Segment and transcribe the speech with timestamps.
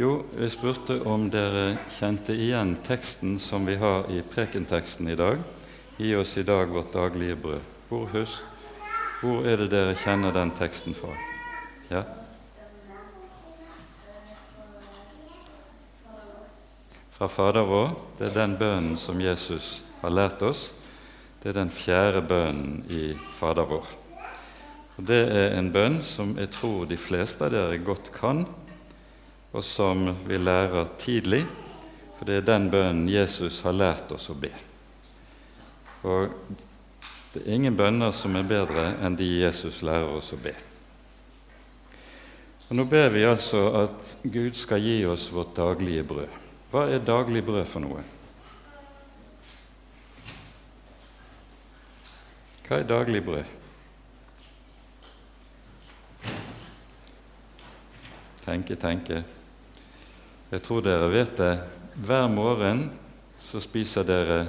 [0.00, 5.42] Jo, jeg spurte om dere kjente igjen teksten som vi har i prekenteksten i dag.
[6.00, 7.66] Gi oss i dag vårt daglige brød.
[7.90, 8.38] Hvor, husk,
[9.20, 11.12] hvor er det dere kjenner den teksten fra?
[11.90, 12.00] Ja?
[17.18, 17.92] Fra Fader vår.
[18.16, 20.70] Det er den bønnen som Jesus har lært oss.
[21.42, 23.92] Det er den fjerde bønnen i Fader vår.
[24.96, 28.46] Og Det er en bønn som jeg tror de fleste av dere godt kan
[29.50, 31.44] og som vi lærer tidlig,
[32.18, 34.50] for det er den bønnen Jesus har lært oss å be.
[36.06, 36.30] Og
[37.34, 40.54] det er ingen bønner som er bedre enn de Jesus lærer oss å be.
[42.70, 46.38] Og Nå ber vi altså at Gud skal gi oss vårt daglige brød.
[46.70, 48.04] Hva er daglig brød for noe?
[52.68, 53.59] Hva er daglig brød?
[58.50, 59.20] Tenke, tenke.
[60.50, 61.52] Jeg tror dere vet det.
[62.02, 62.88] Hver morgen
[63.46, 64.40] så spiser dere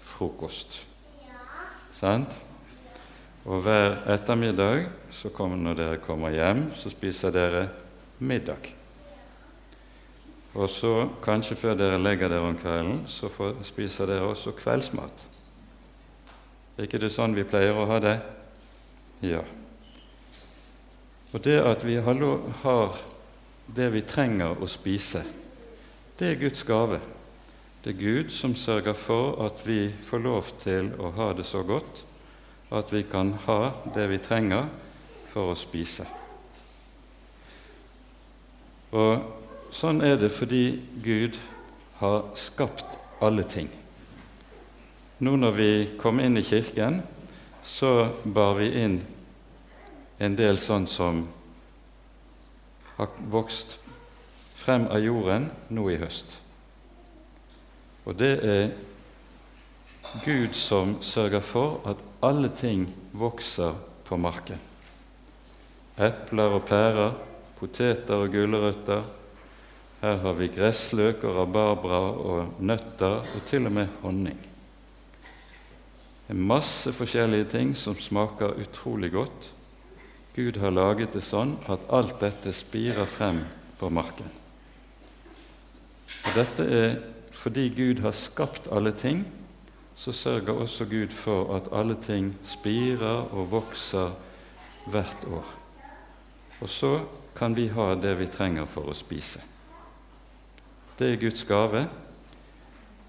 [0.00, 0.78] frokost.
[1.26, 1.42] Ja.
[1.98, 2.32] Sant?
[3.44, 7.66] Og hver ettermiddag så kommer, når dere kommer hjem, så spiser dere
[8.24, 8.72] middag.
[10.56, 15.28] Og så, kanskje før dere legger dere om kvelden, så får, spiser dere også kveldsmat.
[16.78, 18.18] Er ikke det sånn vi pleier å ha det?
[19.28, 19.44] Ja.
[21.36, 23.10] Og det at vi har
[23.74, 25.22] det vi trenger å spise,
[26.18, 27.00] det er Guds gave.
[27.82, 31.64] Det er Gud som sørger for at vi får lov til å ha det så
[31.66, 32.04] godt
[32.72, 34.68] at vi kan ha det vi trenger
[35.32, 36.06] for å spise.
[38.92, 40.64] Og sånn er det fordi
[41.04, 41.36] Gud
[42.00, 43.68] har skapt alle ting.
[45.22, 47.00] Nå når vi kom inn i kirken,
[47.64, 48.98] så bar vi inn
[50.22, 51.24] en del sånn som
[52.96, 53.78] har vokst
[54.58, 56.36] frem av jorden nå i høst.
[58.06, 58.72] Og det er
[60.24, 62.84] Gud som sørger for at alle ting
[63.16, 63.74] vokser
[64.04, 64.60] på marken.
[65.96, 67.14] Epler og pærer,
[67.58, 69.04] poteter og gulrøtter.
[70.02, 74.38] Her har vi gressløk og rabarbra og nøtter og til og med honning.
[76.26, 79.50] Det er masse forskjellige ting som smaker utrolig godt.
[80.34, 83.42] Gud har laget det sånn at alt dette spirer frem
[83.80, 84.28] på marken.
[86.22, 86.94] Og Dette er
[87.36, 89.24] fordi Gud har skapt alle ting,
[89.96, 94.14] så sørger også Gud for at alle ting spirer og vokser
[94.88, 95.50] hvert år.
[96.62, 96.92] Og så
[97.36, 99.42] kan vi ha det vi trenger for å spise.
[100.98, 101.84] Det er Guds gave.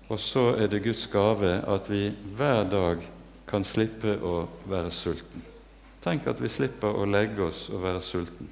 [0.10, 3.08] Og så er det Guds gave at vi hver dag
[3.48, 5.53] kan slippe å være sulten.
[6.04, 8.50] Tenk at vi slipper å legge oss og være sulten.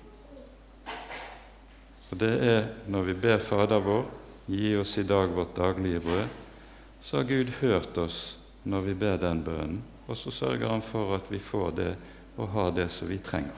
[2.11, 4.05] Og det er når vi ber Fader vår
[4.51, 6.27] Gi oss i dag vårt daglige brød,
[7.01, 8.17] så har Gud hørt oss
[8.63, 11.91] når vi ber den bønnen, og så sørger Han for at vi får det
[12.35, 13.55] og har det som vi trenger.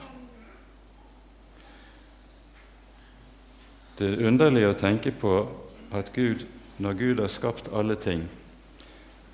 [3.98, 5.34] Det er underlig å tenke på
[5.94, 6.46] at Gud,
[6.78, 8.28] når Gud har skapt alle ting,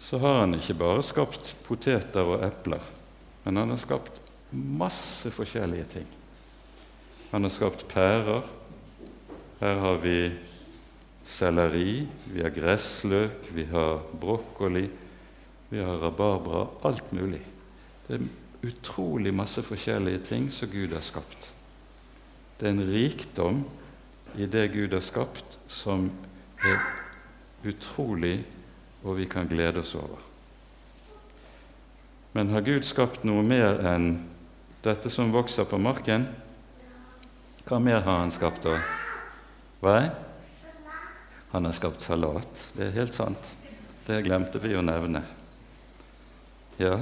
[0.00, 2.80] så har Han ikke bare skapt poteter og epler,
[3.44, 6.06] men Han har skapt masse forskjellige ting.
[7.30, 8.42] Han har skapt pærer.
[9.60, 10.32] Her har vi
[11.24, 14.88] selleri, vi har gressløk, vi har brokkoli,
[15.70, 17.42] vi har rabarbra alt mulig.
[18.08, 21.50] Det er utrolig masse forskjellige ting som Gud har skapt.
[22.60, 23.62] Det er en rikdom
[24.36, 26.10] i det Gud har skapt, som
[26.66, 26.82] er
[27.68, 28.42] utrolig,
[29.04, 30.18] og vi kan glede oss over.
[32.32, 34.12] Men har Gud skapt noe mer enn
[34.82, 36.24] dette som vokser på marken?
[37.68, 38.78] Hva mer har Han skapt da?
[39.80, 39.96] Hva?
[41.50, 42.68] Han har skapt salat.
[42.72, 43.50] Det er helt sant.
[44.06, 45.22] Det glemte vi å nevne.
[46.80, 46.96] Ja?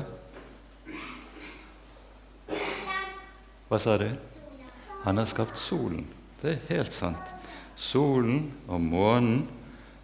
[3.68, 4.08] Hva sa du?
[5.04, 6.06] Han har skapt solen.
[6.40, 7.34] Det er helt sant.
[7.76, 9.44] Solen og månen.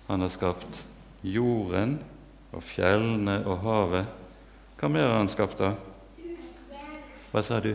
[0.07, 0.83] Han har skapt
[1.25, 1.97] jorden
[2.53, 4.21] og fjellene og havet.
[4.79, 5.73] Hva mer har han skapt, da?
[7.35, 7.73] Hva sa du?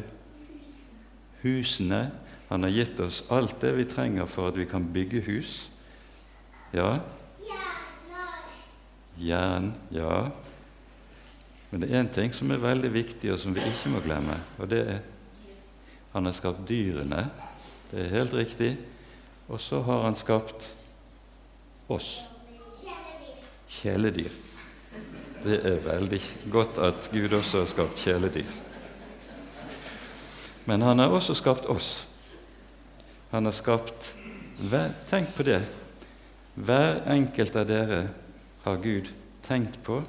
[1.44, 2.06] Husene.
[2.48, 5.58] Han har gitt oss alt det vi trenger for at vi kan bygge hus.
[6.72, 7.02] Ja?
[9.20, 9.74] Jern.
[9.92, 10.30] Ja.
[11.70, 14.40] Men det er én ting som er veldig viktig, og som vi ikke må glemme.
[14.58, 15.02] Og det er
[16.16, 17.28] han har skapt dyrene.
[17.92, 18.72] Det er helt riktig.
[19.50, 20.70] Og så har han skapt
[21.90, 22.22] oss.
[23.70, 24.32] Kjæledyr.
[25.44, 26.22] Det er veldig
[26.52, 28.50] godt at Gud også har skapt kjæledyr.
[30.70, 32.04] Men han har også skapt oss.
[33.32, 34.14] Han har skapt
[35.10, 35.64] tenk på det.
[36.60, 38.04] Hver enkelt av dere
[38.66, 39.10] har Gud
[39.48, 40.02] tenkt på,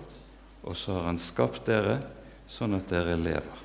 [0.61, 1.97] og så har Han skapt dere
[2.51, 3.65] sånn at dere lever.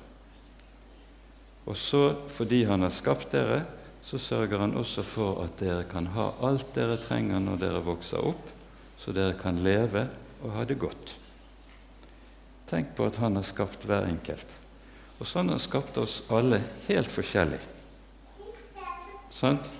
[1.66, 3.64] Og så, fordi Han har skapt dere,
[4.00, 8.24] så sørger Han også for at dere kan ha alt dere trenger når dere vokser
[8.24, 8.52] opp,
[8.96, 10.08] så dere kan leve
[10.40, 11.18] og ha det godt.
[12.70, 14.62] Tenk på at Han har skapt hver enkelt.
[15.16, 17.60] Og sånn har han skapt oss alle helt forskjellig.
[19.32, 19.70] Sant?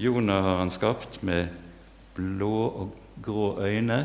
[0.00, 1.50] Jonah har han skapt med
[2.16, 4.00] blå og grå øyne.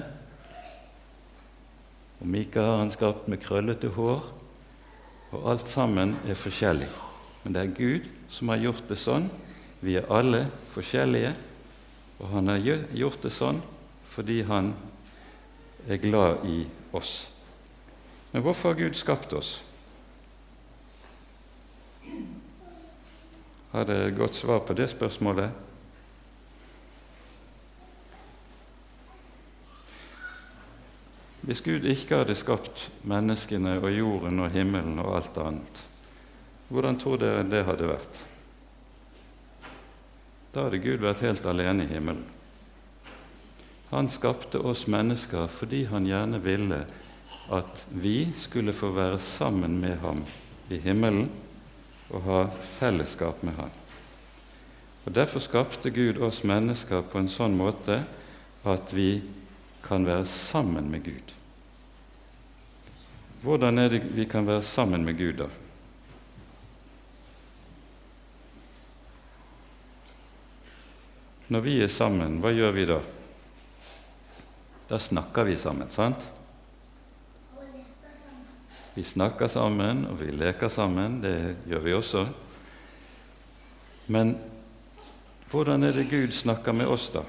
[2.19, 4.23] Og Mika har han skapt med krøllete hår.
[5.31, 6.89] Og alt sammen er forskjellig.
[7.43, 9.29] Men det er Gud som har gjort det sånn.
[9.85, 11.33] Vi er alle forskjellige,
[12.17, 12.63] og han har
[12.95, 13.61] gjort det sånn
[14.15, 14.71] fordi han
[15.91, 16.61] er glad i
[16.95, 17.27] oss.
[18.31, 19.57] Men hvorfor har Gud skapt oss?
[23.75, 25.49] Har dere godt svar på det spørsmålet?
[31.43, 35.83] Hvis Gud ikke hadde skapt menneskene og jorden og himmelen og alt annet,
[36.71, 38.23] hvordan tror dere det hadde vært?
[40.55, 42.23] Da hadde Gud vært helt alene i himmelen.
[43.91, 46.85] Han skapte oss mennesker fordi han gjerne ville
[47.51, 50.23] at vi skulle få være sammen med ham
[50.71, 51.27] i himmelen
[52.11, 52.41] og ha
[52.77, 53.73] fellesskap med Han.
[55.05, 58.01] Og Derfor skapte Gud oss mennesker på en sånn måte
[58.65, 59.21] at vi
[59.85, 61.33] kan være sammen med Gud.
[63.45, 65.49] Hvordan er det vi kan være sammen med Gud, da?
[71.53, 72.97] Når vi er sammen, hva gjør vi da?
[74.89, 76.25] Da snakker vi sammen, sant?
[78.95, 81.19] Vi snakker sammen, og vi leker sammen.
[81.23, 82.25] Det gjør vi også.
[84.07, 84.37] Men
[85.51, 87.25] hvordan er det Gud snakker med oss, da?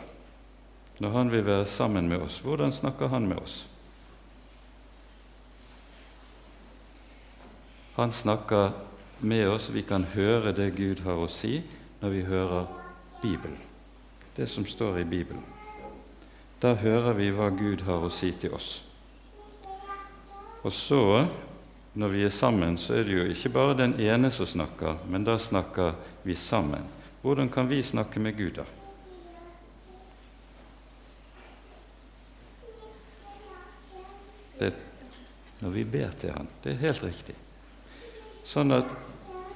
[1.03, 3.67] Når Han vil være sammen med oss, hvordan snakker Han med oss?
[7.97, 8.71] Han snakker
[9.21, 9.73] med oss.
[9.73, 11.62] Vi kan høre det Gud har å si
[12.01, 12.67] når vi hører
[13.23, 13.59] Bibelen,
[14.37, 15.43] det som står i Bibelen.
[16.62, 18.83] Da hører vi hva Gud har å si til oss.
[20.62, 21.27] Og så
[21.97, 25.25] når vi er sammen, så er det jo ikke bare den ene som snakker, men
[25.25, 25.95] da snakker
[26.27, 26.85] vi sammen.
[27.23, 28.67] Hvordan kan vi snakke med Gud, da?
[34.61, 34.73] Det,
[35.61, 36.49] når vi ber til Han.
[36.65, 37.35] Det er helt riktig.
[38.45, 38.93] Sånn at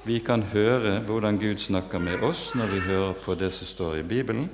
[0.05, 4.01] vi kan høre hvordan Gud snakker med oss når vi hører på det som står
[4.01, 4.49] i Bibelen.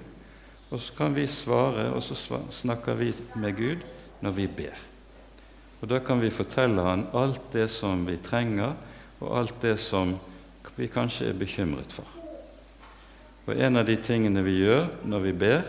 [0.69, 3.87] Og så kan vi svare, og så snakker vi med Gud
[4.19, 4.87] når vi ber.
[5.81, 8.73] Og Da kan vi fortelle han alt det som vi trenger,
[9.19, 10.15] og alt det som
[10.77, 12.07] vi kanskje er bekymret for.
[13.47, 15.61] Og En av de tingene vi gjør når vi ber,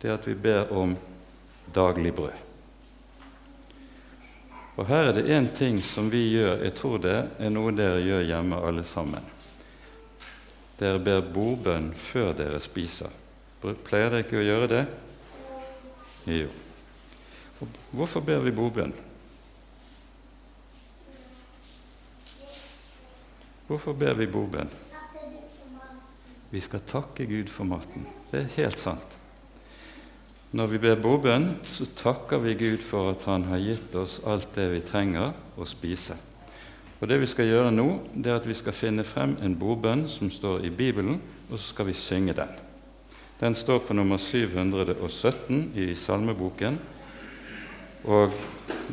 [0.00, 0.96] det er at vi ber om
[1.74, 2.42] daglig brød.
[4.76, 8.02] Og Her er det én ting som vi gjør, jeg tror det er noe dere
[8.04, 9.24] gjør hjemme alle sammen.
[10.76, 13.08] Dere ber bordbønn før dere spiser.
[13.62, 14.84] Pleier dere ikke å gjøre det?
[16.28, 16.50] Jo.
[17.96, 18.92] Hvorfor ber vi bordbønn?
[23.66, 24.68] Hvorfor ber vi bobønn?
[26.50, 28.06] Vi skal takke Gud for maten.
[28.30, 29.16] Det er helt sant.
[30.54, 34.54] Når vi ber bobønn, så takker vi Gud for at Han har gitt oss alt
[34.54, 36.14] det vi trenger å spise.
[37.00, 40.06] Og Det vi skal gjøre nå, det er at vi skal finne frem en bobønn
[40.08, 41.18] som står i Bibelen,
[41.50, 42.54] og så skal vi synge den.
[43.40, 46.78] Den står på nummer 717 i salmeboken.
[48.06, 48.32] Og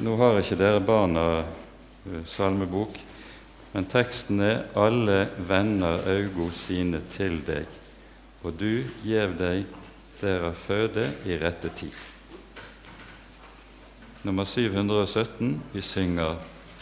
[0.01, 2.97] nå har ikke dere barna eh, salmebok,
[3.73, 7.65] men teksten er 'Alle vender augo sine til deg,
[8.43, 9.65] og du gjev deg
[10.21, 12.09] dera føde i rette tid'.
[14.23, 15.61] Nummer 717.
[15.73, 16.35] Vi synger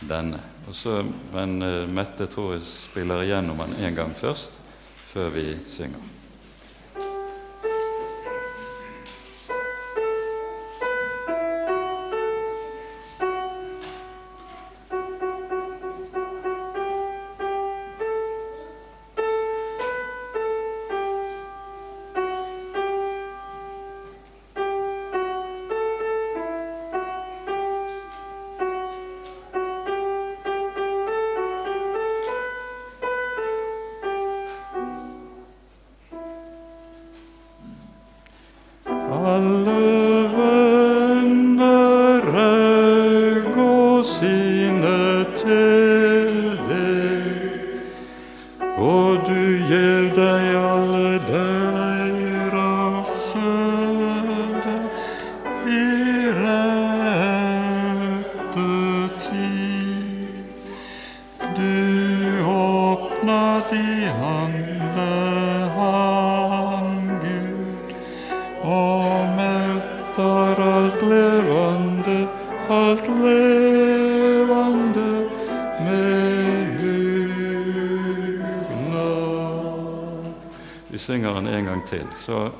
[0.09, 0.39] denne.
[0.67, 1.01] Og så,
[1.33, 4.59] men uh, Mette tror jeg spiller igjennom den en gang først,
[5.13, 6.20] før vi synger.
[44.91, 46.10] Og du
[81.01, 82.51] synger den en gang til, så,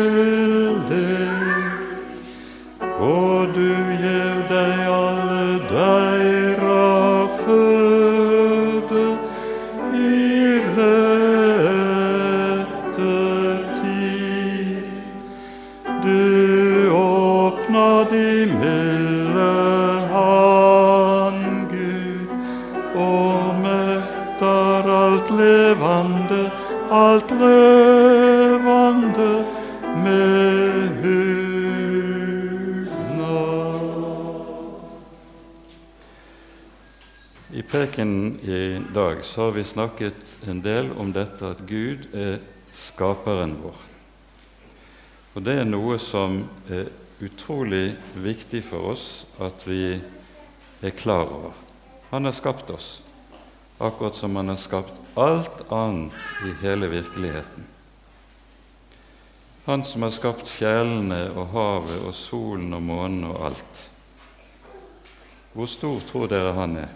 [39.27, 42.39] så har vi snakket en del om dette at Gud er
[42.75, 43.83] skaperen vår.
[45.37, 46.39] Og det er noe som
[46.73, 46.89] er
[47.25, 49.07] utrolig viktig for oss
[49.43, 49.97] at vi
[50.81, 51.57] er klar over.
[52.11, 53.01] Han har skapt oss,
[53.79, 56.13] akkurat som han har skapt alt annet
[56.47, 57.73] i hele virkeligheten.
[59.67, 63.81] Han som har skapt fjellene og havet og solen og månen og alt.
[65.57, 66.93] Hvor stor tror dere han er?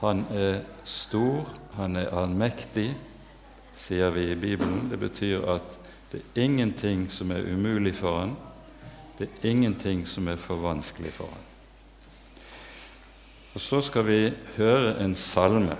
[0.00, 2.88] Han er stor, han er allmektig,
[3.76, 4.88] sier vi i Bibelen.
[4.88, 5.76] Det betyr at
[6.10, 8.32] det er ingenting som er umulig for han.
[9.18, 11.46] Det er ingenting som er for vanskelig for han.
[13.54, 15.76] Og Så skal vi høre en salme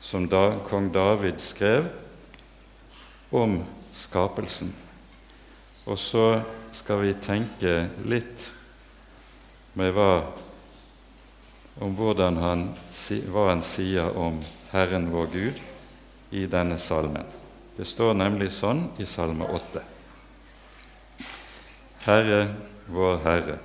[0.00, 1.86] som da kong David skrev
[3.32, 3.60] om
[3.94, 4.72] skapelsen.
[5.86, 6.42] Og så
[6.72, 8.48] skal vi tenke litt
[9.78, 10.24] med hva
[11.80, 11.96] om
[12.38, 12.68] han,
[13.30, 14.38] hva han sier om
[14.70, 15.60] Herren vår Gud
[16.30, 17.26] i denne salmen.
[17.76, 19.82] Det står nemlig sånn i Salme 8.
[22.04, 22.40] Herre,
[22.86, 23.56] vår Herre,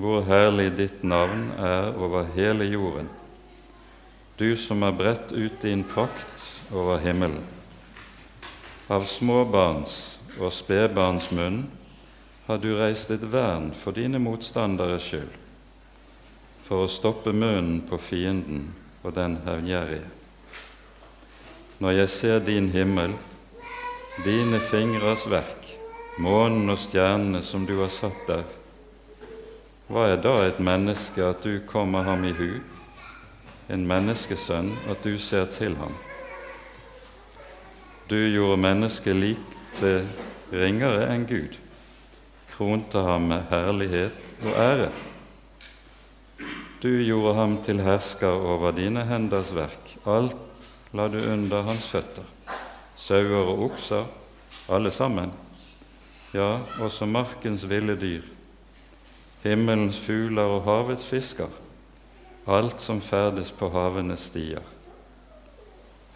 [0.00, 3.10] hvor herlig ditt navn er over hele jorden,
[4.40, 7.42] du som har bredt ut din prakt over himmelen.
[8.88, 11.66] Av småbarns og spedbarns munn
[12.48, 15.41] har du reist et vern for dine motstanderes skyld
[16.72, 18.62] for å stoppe munnen på fienden
[19.04, 20.06] og den hevngjerrige.
[21.84, 23.12] Når jeg ser din himmel,
[24.24, 25.68] dine fingres verk,
[26.16, 28.46] månen og stjernene som du har satt der,
[29.92, 32.48] hva er da et menneske at du kommer ham i hu,
[33.68, 35.92] en menneskesønn at du ser til ham?
[38.08, 39.94] Du gjorde mennesket likte
[40.48, 41.60] ringere enn Gud,
[42.56, 44.92] kronte ham med herlighet og ære.
[46.82, 49.92] Du gjorde ham til hersker over dine henders verk.
[50.02, 52.26] Alt la du under hans føtter.
[52.98, 54.08] Sauer og okser,
[54.66, 55.30] alle sammen.
[56.34, 58.26] Ja, også markens ville dyr.
[59.44, 61.50] Himmelens fugler og havets fisker.
[62.50, 64.62] Alt som ferdes på havenes stier.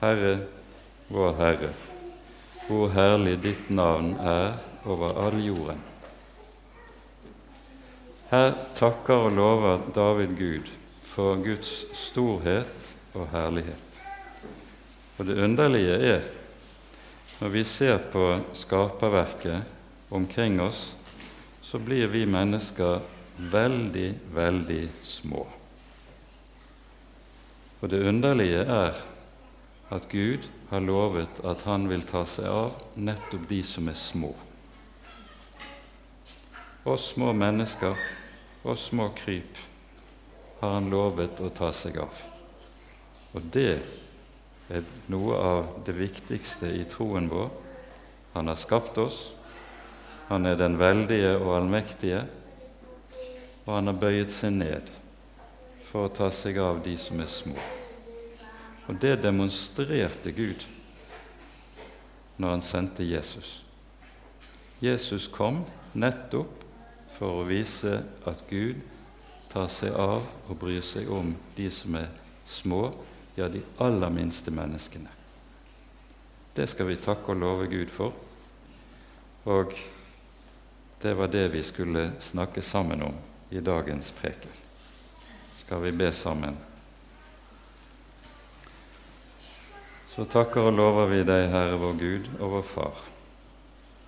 [0.02, 0.40] Herre,
[1.08, 1.74] vår Herre,
[2.66, 5.78] hvor herlig ditt navn er over all jorden.
[8.26, 10.70] Her takker og lover David Gud
[11.06, 14.00] for Guds storhet og herlighet.
[15.16, 16.24] Og det underlige er,
[17.38, 18.24] når vi ser på
[18.56, 19.62] skaperverket
[20.10, 20.90] omkring oss,
[21.62, 22.98] så blir vi mennesker
[23.52, 25.46] veldig, veldig små.
[27.80, 28.98] Og det underlige er
[29.94, 34.34] at Gud har lovet at han vil ta seg av nettopp de som er små.
[36.86, 37.98] Oss små mennesker
[38.62, 39.58] og små kryp
[40.60, 42.20] har han lovet å ta seg av.
[43.34, 43.72] Og det
[44.70, 47.48] er noe av det viktigste i troen vår.
[48.36, 49.18] Han har skapt oss,
[50.28, 52.20] han er den veldige og allmektige,
[53.64, 54.92] og han har bøyet seg ned
[55.88, 57.56] for å ta seg av de som er små.
[58.86, 60.62] Og det demonstrerte Gud
[62.38, 63.56] når han sendte Jesus.
[64.78, 65.64] Jesus kom
[65.96, 66.55] nettopp
[67.16, 68.82] for å vise at Gud
[69.48, 72.10] tar seg av og bryr seg om de som er
[72.46, 72.90] små,
[73.36, 75.10] ja, de aller minste menneskene.
[76.56, 78.12] Det skal vi takke og love Gud for.
[79.46, 79.74] Og
[81.02, 83.16] det var det vi skulle snakke sammen om
[83.50, 84.52] i dagens preken.
[85.56, 86.56] Skal vi be sammen?
[90.12, 93.02] Så takker og lover vi deg, Herre vår Gud og vår Far,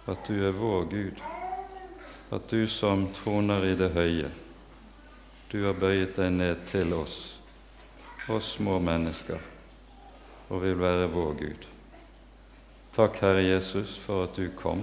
[0.09, 1.21] at du er vår Gud,
[2.31, 4.29] at du som troner i det høye,
[5.49, 7.39] du har bøyet deg ned til oss,
[8.29, 9.41] oss små mennesker,
[10.49, 11.69] og vil være vår Gud.
[12.93, 14.83] Takk, Herre Jesus, for at du kom.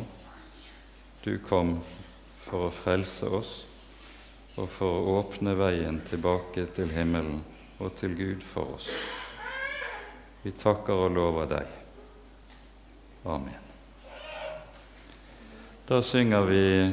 [1.26, 1.78] Du kom
[2.46, 3.54] for å frelse oss
[4.56, 7.42] og for å åpne veien tilbake til himmelen
[7.82, 8.88] og til Gud for oss.
[10.46, 11.78] Vi takker og lover deg.
[13.26, 13.62] Amen.
[15.90, 16.62] Da synger vi